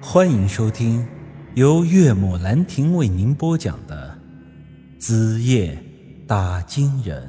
[0.00, 1.06] 欢迎收听
[1.54, 4.16] 由岳母兰亭为您播讲的
[5.00, 5.82] 《子夜
[6.26, 7.26] 打金人》。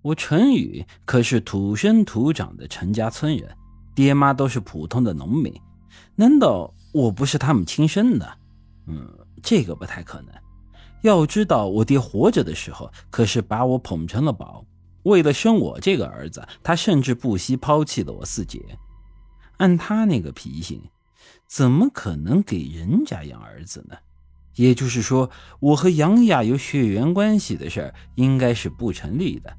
[0.00, 3.54] 我陈宇可是土生土长的陈家村人，
[3.94, 5.52] 爹妈都是普通的农民，
[6.16, 8.38] 难道我不是他们亲生的？
[8.86, 9.06] 嗯，
[9.42, 10.34] 这个不太可能。
[11.02, 14.64] 要知道，我爹活着的时候可是把我捧成了宝。
[15.08, 18.60] 为了生我这个儿子，他甚至不惜抛弃了我四姐。
[19.56, 20.80] 按他那个脾性，
[21.48, 23.96] 怎么可能给人家养儿子呢？
[24.54, 29.56] 也就是说，我和杨雅有血缘关系的事儿应该是不成立的。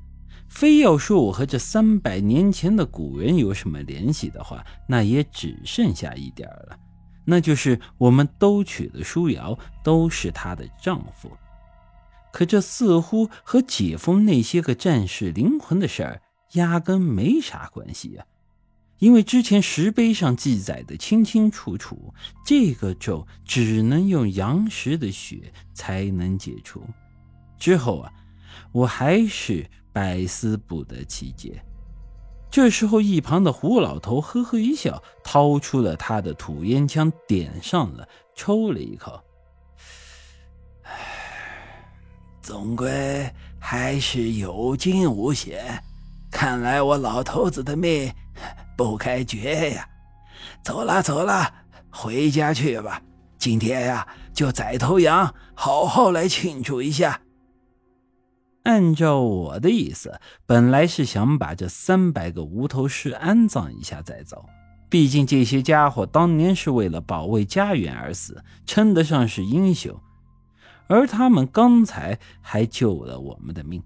[0.48, 6.78] 非要说我和这三百年前的古人有什么联系的话，那也只剩下一点了，
[7.26, 11.32] 那就是我们都娶了舒瑶，都是她的丈夫。
[12.32, 16.22] 可这似乎和解封那些个战士灵魂的事儿
[16.54, 18.26] 压根没啥关系呀，
[19.00, 22.14] 因为之前石碑上记载的清清楚楚，
[22.46, 26.84] 这个咒只能用阳石的血才能解除。
[27.58, 28.12] 之后啊，
[28.72, 31.64] 我还是百思不得其解。
[32.52, 39.22] 这时候，一旁的胡老头呵呵一笑，掏出了他的土烟枪，点上了，抽了一口。
[42.50, 45.84] 总归还是有惊无险，
[46.32, 48.12] 看来我老头子的命
[48.76, 49.88] 不该绝呀！
[50.64, 51.48] 走了走了，
[51.92, 53.00] 回家去吧。
[53.38, 57.22] 今天呀，就宰头羊，好好来庆祝一下。
[58.64, 64.44] 按照我的意思，本来是想把这三百个无头尸安葬一下再走，
[64.90, 69.96] 毕竟这些家伙当年是为了保卫家园而死，称得上是英雄。
[70.90, 73.82] 而他们刚才还救了我们的命，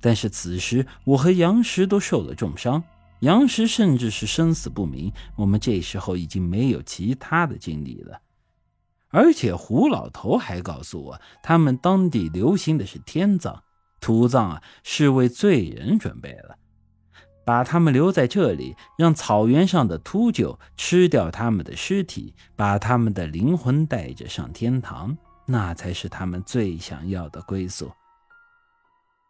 [0.00, 2.82] 但是此时我和杨石都受了重伤，
[3.20, 5.12] 杨石甚至是生死不明。
[5.36, 8.20] 我们这时候已经没有其他的精力了，
[9.08, 13.60] 而且胡老头还告诉我，他们当地流行的是天葬，
[14.00, 16.56] 土葬啊是为罪人准备了，
[17.44, 25.18] 把他们留在这里，让草原上的秃鹫吃掉他们的尸体，把他们的灵魂带着上天堂。
[25.52, 27.92] 那才是他们最想要的归宿。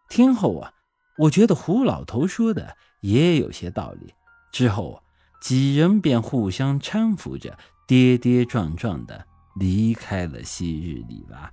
[0.09, 0.73] 听后啊，
[1.19, 4.15] 我觉得胡老头说的也有些道理。
[4.53, 5.03] 之后，
[5.41, 11.53] 几人便互相搀扶着，跌跌撞撞的离开了昔日里拉，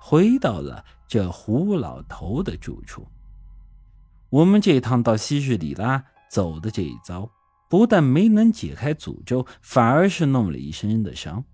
[0.00, 3.04] 回到了这胡老头的住处。
[4.30, 7.28] 我们这趟到昔日里拉走的这一遭，
[7.68, 11.44] 不但没能解开诅咒，反而是弄了一身的伤。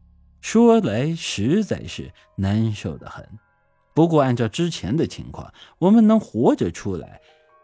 [0.43, 3.27] 说来实在是难受的很，
[3.95, 7.21] 不过按照之前的情况，我们能活着出来，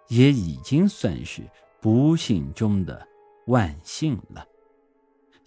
[0.09, 1.43] 也已经算是
[1.81, 3.07] 不幸中的
[3.49, 4.47] 万幸了。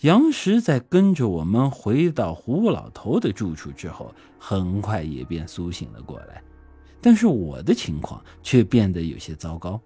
[0.01, 6.43] 杨石在跟着我们回到胡老头的住处之后，很快也便苏醒了过来，
[6.99, 9.79] 但是我的情况却变得有些糟糕，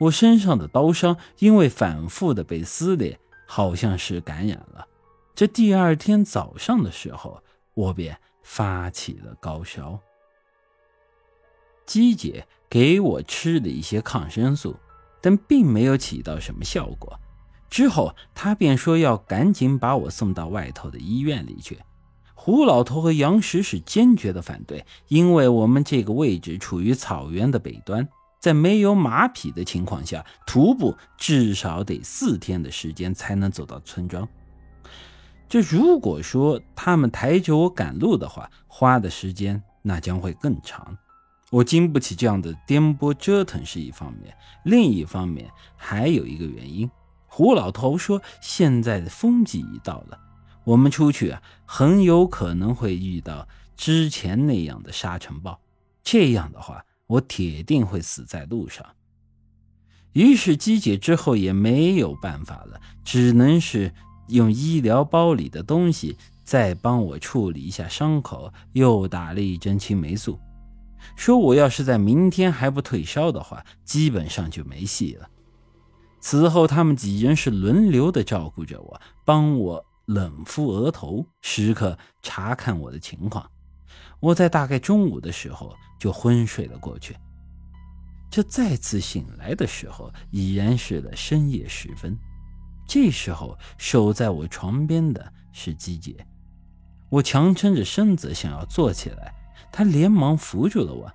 [0.00, 3.16] 我身上的刀伤因为反复的被撕裂，
[3.46, 4.84] 好像是感染了。
[5.34, 7.42] 这第二天早上的时候，
[7.74, 9.98] 我便发起了高烧。
[11.86, 14.76] 姬姐给我吃了一些抗生素，
[15.20, 17.18] 但并没有起到什么效果。
[17.70, 21.78] 之后，她便说要赶紧把我送到外头的医院里去。
[22.34, 28.06] 胡老头和杨石是坚决的反对，因为我们这个位置处于草原的北端，
[28.40, 34.28] 在没有马匹的情况下，徒步至少得四天的时间才能走到村庄。
[35.52, 40.96] 这如果说他们抬着我赶路的话，花的时间那将会更长。
[41.50, 46.90] 我经不起这样的颠簸折腾是一方面，另一方面还有一个原因。
[47.26, 50.18] 胡老头说，现在的风季已到了，
[50.64, 53.46] 我们出去啊，很有可能会遇到
[53.76, 55.60] 之前那样的沙尘暴。
[56.02, 58.86] 这样的话，我铁定会死在路上。
[60.14, 63.92] 于是姬姐之后也没有办法了，只能是。
[64.28, 70.38] 用医疗包里的东西再帮我处理一下伤口，又打了一针青霉素，
[71.16, 75.28] 说我要是在明天还不退烧的话，基本上就没戏了。
[76.20, 83.44] 此后，他们几人是轮流的照顾着我，帮我冷敷额头，时刻查看我的情况。
[84.20, 87.16] 我在大概中午的时候就昏睡了过去。
[88.30, 92.16] 这再次醒来的时候，已然是了深夜时分。
[92.86, 96.26] 这时候，守在我床边的是姬姐。
[97.08, 99.34] 我强撑着身子想要坐起来，
[99.70, 101.12] 她连忙扶住了我。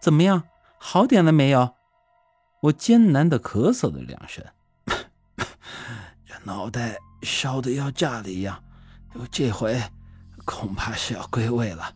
[0.00, 0.44] 怎么样，
[0.78, 1.74] 好点了没有？
[2.62, 4.44] 我艰难地咳嗽了两声。
[6.24, 8.62] 这脑袋烧的要炸了一样，
[9.30, 9.82] 这回
[10.44, 11.94] 恐怕是要归位了。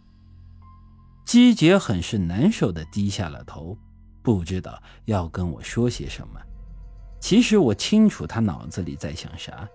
[1.25, 3.79] 姬姐很是难受的低下了头，
[4.23, 6.41] 不知道要跟我说些什么。
[7.25, 9.67] 其实我清楚他脑子里在想啥。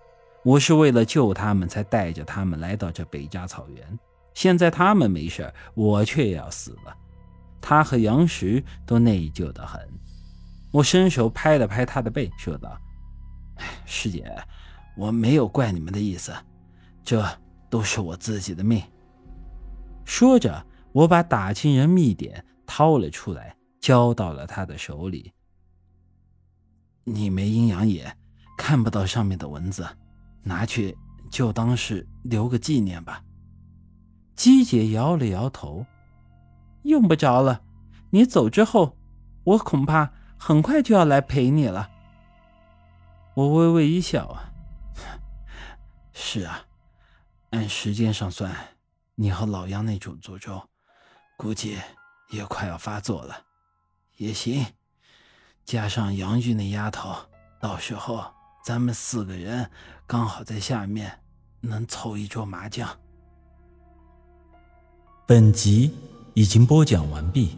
[0.43, 3.99] 我是为了救他们才带着他们来到这北扎草原，
[4.35, 6.95] 现在他们没事我却要死了。
[7.59, 9.81] 他和杨石都内疚的很。
[10.71, 12.79] 我伸手拍了拍他的背，说道
[13.83, 14.31] ：“师姐，
[14.95, 16.31] 我没有怪你们的意思，
[17.03, 17.27] 这
[17.67, 18.79] 都是我自己的命。”
[20.05, 25.33] 说着，我把打金人密典掏了出来，交到了他的手里。
[27.13, 28.15] 你没阴阳眼，
[28.57, 29.87] 看不到上面的文字。
[30.43, 30.97] 拿去
[31.29, 33.23] 就当是留个纪念吧。
[34.35, 35.85] 姬姐摇了摇头，
[36.83, 37.61] 用不着了。
[38.11, 38.97] 你走之后，
[39.43, 41.89] 我恐怕很快就要来陪你了。
[43.35, 44.51] 我微微一笑啊，
[46.13, 46.65] 是啊，
[47.51, 48.55] 按时间上算，
[49.15, 50.61] 你和老杨那种诅咒，
[51.37, 51.77] 估计
[52.29, 53.43] 也快要发作了。
[54.17, 54.65] 也行，
[55.69, 57.15] 加上杨玉那丫头，
[57.59, 58.25] 到时候。
[58.65, 59.69] 咱们四个人
[60.07, 61.19] 刚好在下面，
[61.61, 62.89] 能凑一桌麻将。
[65.27, 65.93] 本集
[66.33, 67.55] 已经播讲完毕，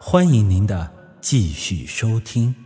[0.00, 2.65] 欢迎您的继续收听。